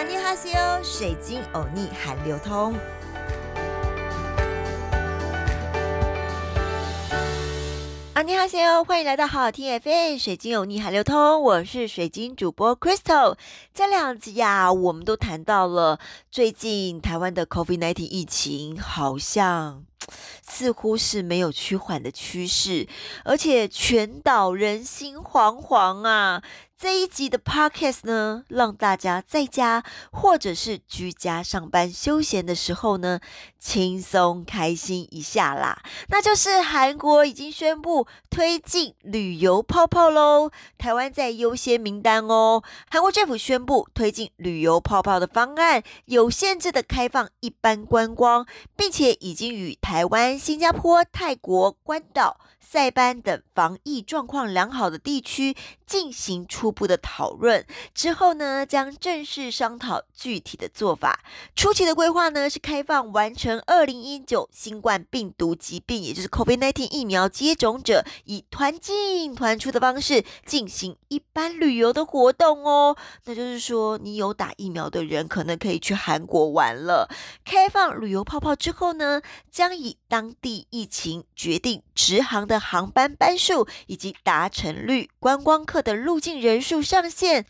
[0.00, 2.74] 安尼哈西哟，水晶欧尼韩流通。
[8.14, 13.36] 安尼哈西哟，欢迎来到好好听 FM，水晶欧尼韩流通，我是水晶主播 Crystal。
[13.74, 19.84] 这两集呀，我们都谈到了最近台湾的 COVID-19 疫情，好像。
[20.42, 22.88] 似乎是没有趋缓的趋势，
[23.22, 26.42] 而且全岛人心惶惶啊！
[26.80, 33.20] 这一集的 podcast 呢，让大家在家或者是居家上班休闲的时候呢，
[33.58, 35.82] 轻松开心一下啦。
[36.08, 42.62] 那就是韩国已经宣布推进旅游泡泡喽，台湾在优先名单哦。
[42.90, 52.40] 韩国政府宣布推进旅游泡泡的方案，有限制的开放一般观光，并且已经与台湾、新加坡、泰国、关岛。
[52.72, 61.18] 塞班等防疫状况良好的地区进行初步的讨论之后呢，将正式商讨具体的做法。
[61.56, 72.96] 初期的规划呢是开放完成二零一九新冠病毒疾病，也就是 COVID-19 疫苗接种者，以团进团出的方式进行一般旅游的活动哦。
[73.24, 77.08] 那就是说，你有打疫苗的人可能可以去韩国玩了。
[77.44, 82.59] 开放旅游泡泡之后呢，将以当地疫情决定直航的。
[82.60, 87.46] 航班班数以及达成率、观光客的入境人数上限。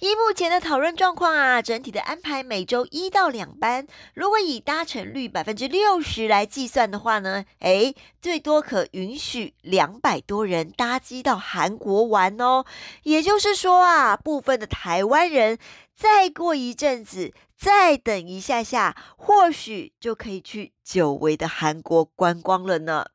[0.00, 3.86] 依目前的讨论状况啊，整体的安排每周一到两班。
[4.14, 12.64] 如果以搭乘率百分之六十来计算的话呢，诶，最多可允许两百多人搭机到韩国玩哦。
[13.02, 15.58] 也就是说啊，部分的台湾人
[15.96, 23.06] 再过一阵子，再等一下下，或许就可以去久违的韩国观光了呢。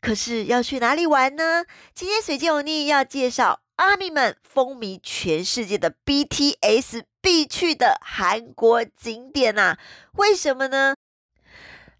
[0.00, 1.64] 可是要去哪里玩呢？
[1.94, 9.78] 今天水晶欧尼要介绍阿米们风靡全世界的 BTS 必去的韩国景点啊！
[10.12, 10.94] 为什么呢？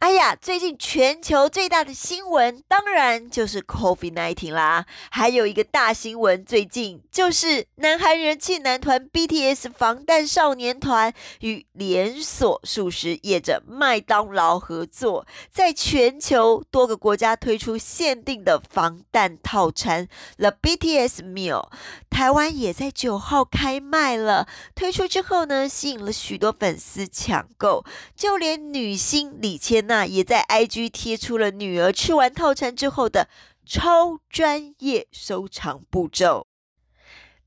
[0.00, 4.86] 哎呀，最近全球最大的新闻当然就是 COVID-19 啦。
[5.10, 21.68] 还有一个大新闻，最近就是南韩人气男团 BTS 防弹少年团与连锁素食业者麦当劳合作，在全球多个国家推出限定的防弹套餐 The BTS Meal。
[22.08, 24.48] 台湾也在九号开卖了。
[24.74, 27.84] 推出之后呢，吸引了许多粉丝抢购，
[28.16, 29.89] 就连女星李千。
[29.90, 33.28] 那也在 IG 贴出了女儿吃完套餐之后的
[33.66, 36.46] 超专业收藏步骤。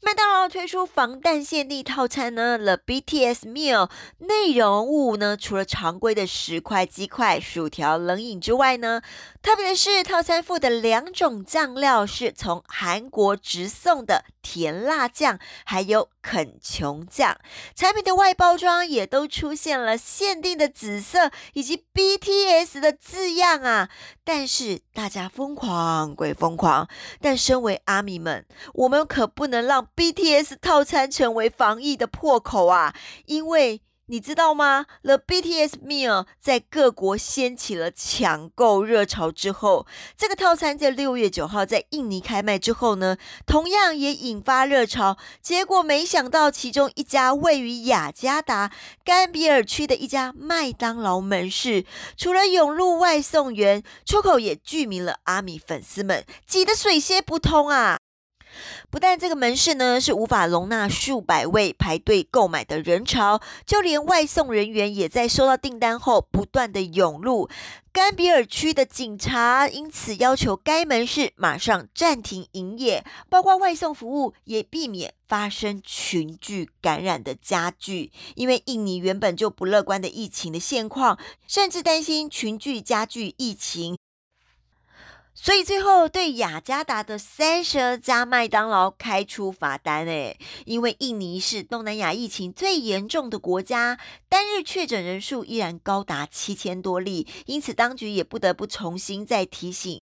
[0.00, 9.02] 麦当劳推出防弹限定套餐呢，The BTS Meal 内容物呢，除了常规的十块鸡块、薯条、冷饮之外呢，
[9.42, 17.36] 特别是套餐附的两种酱料是从韩国直送的甜辣酱，还有肯琼酱。
[17.74, 23.90] 产品的外包装也都出现了限定的紫色以及 BTS 的字样啊！
[24.24, 26.88] 但是大家疯狂归疯狂，
[27.20, 29.86] 但身为阿米们，我们可不能让。
[29.98, 32.94] BTS 套餐成为防疫的破口啊！
[33.26, 45.18] 因为你知道吗？The BTS Meal 在各国掀起了抢购热潮之后，这个套餐在六月九号在印尼开卖之后呢，同样也引发热潮。
[45.42, 48.70] 结果没想到，其中一家位于雅加达
[49.04, 51.84] 甘比尔区的一家麦当劳门市，
[52.16, 57.98] 除了涌入外送员，出口也聚集了阿米粉丝们，挤得水泄不通啊！
[58.90, 67.48] 不但这个门市呢是无法容纳数百位排队购买的人潮，就连外送人员也在收到订单后不断的涌入。
[67.90, 78.12] 甘比尔区的警察因此要求该门市马上暂停营业，包括外送服务，也避免发生群聚感染的加剧。
[78.36, 81.18] 因为印尼原本就不乐观的疫情的现况，
[81.48, 83.98] 甚至担心群聚加剧疫情。
[85.40, 100.00] 所以最后对雅加达的三十二家麦当劳开出罚单，诶，因为印尼是东南亚疫情最严重的国家，单日确诊人数依然高达七千多例，因此当局也不得不重新再提醒。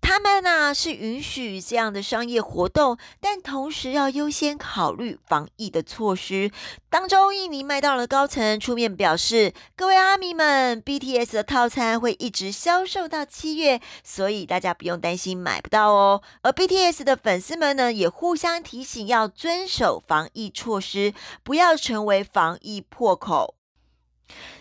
[0.00, 6.50] 他们呢是允许这样的商业活动，但同时要优先考虑防疫的措施。
[6.90, 23.54] 当中，印尼麦当劳高层出面表示：“各位阿米们，BTS 的套餐会一直销售到七月，所以大家不用担心买不到哦。”而 BTS 的粉丝们呢，也互相提醒要遵守防疫措施，不要成为防疫破口。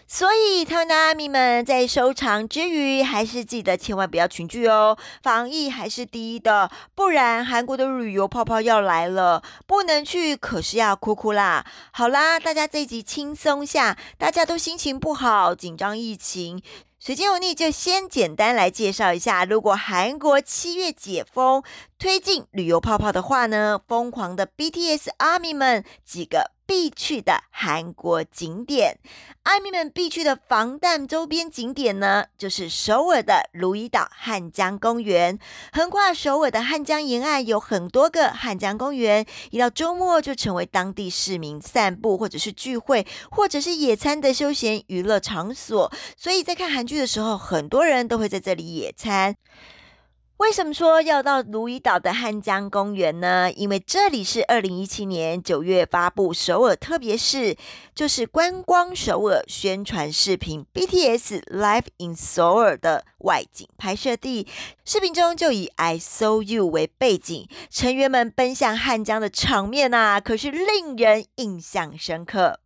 [0.06, 11.66] 所以，台湾的阿米们在收藏之余，还是记得千万不要群聚哦，防疫还是第一的，不然韩国的旅游泡泡要来了，不能去可是要哭哭啦。
[11.92, 16.62] 好啦，大家这集轻松下，大家都心情不好，紧张疫情。
[17.00, 21.62] 水晶有逆就先简单来介绍一下，如果韩国七月解封，
[22.00, 28.98] 推进旅游泡泡的话呢，疯狂的 BTS ARMY 们几个必去的韩国景点
[29.44, 35.38] ，ARMY 们必去的防弹周边景点呢，就是首尔的如意岛汉江公园。
[35.74, 45.92] 横跨首尔的汉江沿岸有很多个汉江公园，一到周末就成为当地市民散步或者是聚会或者是野餐的休闲娱乐场所。
[46.18, 46.94] 所以在看韩剧。
[46.94, 49.36] 的时候，很多人都会在这里野餐。
[50.44, 53.50] 为什么说要到如意岛的汉江公园呢？
[53.54, 57.56] 因为这里是二零一七年九月发布首尔特别市，
[57.96, 64.46] 就是观光首尔宣传视频 BTS Live in Seoul 的外景拍摄地。
[64.84, 72.60] 视频中就以 I saw you 为背景，成员们奔向汉江的场面啊，可是令人印象深刻。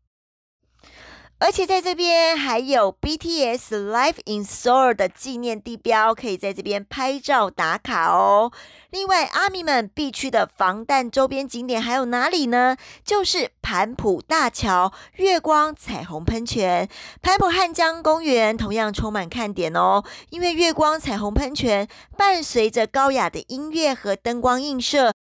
[1.39, 8.51] 而且在这边还有 BTS Live in Seoul 的纪念地标，可以在这边拍照打卡哦。
[8.89, 12.75] 另外，阿米们必去的防弹周边景点还有哪里呢？
[13.03, 16.89] 就是盘浦大桥、月光彩虹喷泉、
[17.21, 20.03] 盘浦汉江公园，同样充满看点哦。
[20.31, 21.87] 因为月光彩虹喷泉
[22.17, 25.13] 伴随着高雅的音乐和灯光映射。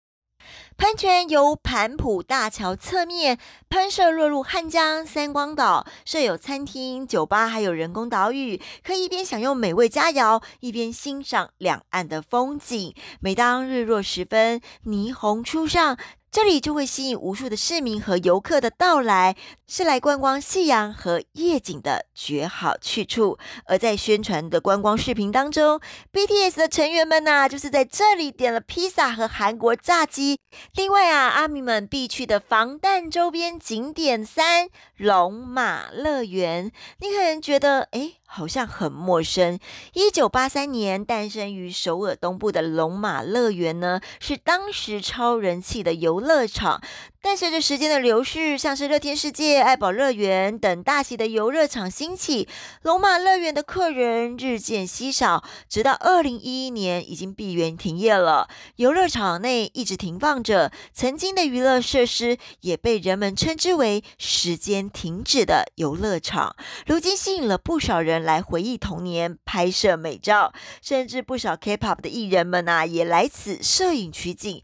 [0.77, 3.39] 喷泉由盘浦大桥侧面
[3.71, 12.95] 喷射落入汉江三光岛，设有餐厅、酒吧，还有人工岛屿，可以一边享用美味佳肴，一边欣赏两岸的风景。
[13.21, 15.97] 每当日落时分，霓虹初上。
[16.35, 19.37] 这里就会吸引无数的市民和游客的到来，
[19.69, 23.39] 是来观光夕阳和夜景的绝好去处。
[23.67, 25.81] 而在宣传的观光视频当中
[26.13, 30.41] ，BTS 的成员们呢，就是在这里点了披萨和韩国炸鸡。
[30.75, 38.15] 另外啊，阿米们必去的防弹周边景点三龙马乐园，你可能觉得哎。
[38.27, 39.59] 好像很陌生。
[39.93, 46.83] 一九八三年诞生于首尔东部的龙马乐园呢，是当时超人气的游乐场。
[47.27, 52.47] 但随着时间的流逝，像是乐天世界、爱宝乐园等大型的游乐场兴起，
[52.83, 55.43] 龙马乐园的客人日渐稀少。
[55.67, 58.51] 直到二零一一年，已经闭园停业了。
[58.77, 66.55] 游乐场内一直停放着曾经的娱乐设施，也被人们称之为“时间停止的游乐场”。
[66.85, 74.63] 如今吸引了不少人来回忆童年、拍摄美照，甚至不少 K-pop 的艺人们啊，也来此摄影取景。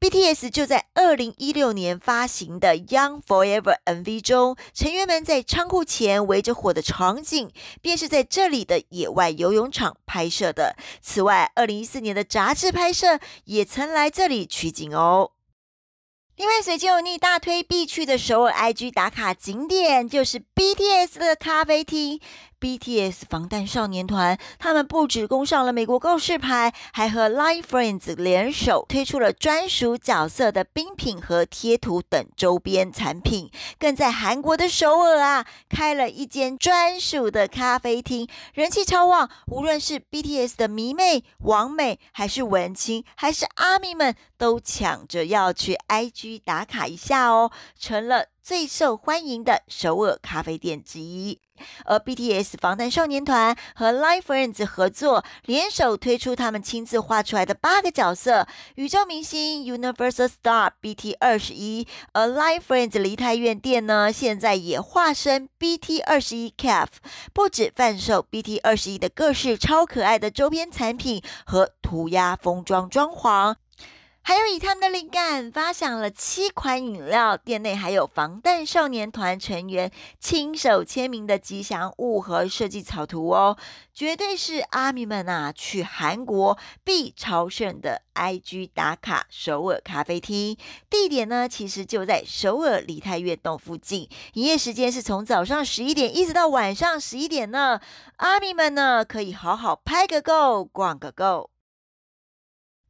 [0.00, 7.50] BTS 就在二零一六年发行的《Young Forever》MV 中，成员们在仓库前围着火的场景，
[7.82, 10.76] 便是在这里的野外游泳场拍摄的。
[11.02, 15.32] 此外，二零一四年的杂志拍摄也曾来这里取景哦。
[16.38, 22.20] 另外，随机有逆大推必去的首尔 IG 打卡景点，就是 BTS 的咖啡厅。
[22.60, 33.48] BTS 防弹少年团，他们不止攻上了美国告示牌，还和 Line Friends 联手推出了专属角色的冰品和贴图等周边产品，
[33.78, 39.30] 更在韩国的首尔啊开了一间专属的咖啡厅，人气超旺。
[39.46, 48.26] 无论是 BTS 的迷妹、王美，还是文青，还是阿米们，都抢着要去 IG 打卡一下哦，成了。
[48.48, 51.38] 最受欢迎的首尔咖啡店之一，
[51.84, 66.86] 而 BTS 防弹少年团和 Live Friends 合作，联手推出他们亲自画出来的八个角色宇宙明星 Universal Star BT 二十一，而 Live Friends 梨泰院店呢，现在也化身 BT 二十一 Cafe，
[67.34, 73.56] 不止贩售 BT 二十一的各式超可爱的周边产品和涂鸦封装装潢。
[74.28, 83.56] 还有以他们的灵感发想了七款饮料，店内还有防弹少年团成员亲手签名的吉祥物和设计草图哦，
[83.94, 90.58] 绝对是阿米们啊去韩国必朝圣的 IG 打卡首尔咖啡厅。
[90.90, 97.80] 地点呢，其实就在首尔梨泰院洞附近，营业时间是从早上十一点一直到晚上十一点呢。
[98.16, 101.48] 阿米们呢，可以好好拍个够，逛个够。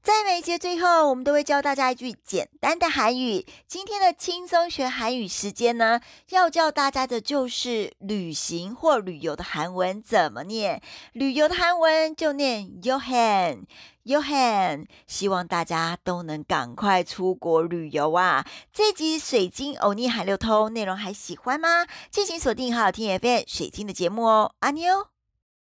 [0.08, 3.44] 在每一节最后，我们都会教大家一句简单的韩语。
[3.66, 6.00] 今天的轻松学韩语时间呢，
[6.30, 10.80] 要教大家的就是旅行或旅游的韩文怎么念。
[11.12, 13.64] 旅游的韩文就念 yohan
[14.06, 14.86] yohan。
[15.06, 18.46] 希望大家都能赶快出国旅游啊！
[18.72, 21.86] 这集水晶欧尼海六通内容还喜欢吗？
[22.10, 25.17] 敬请锁定好听 FM 水晶的节目哦，阿妞。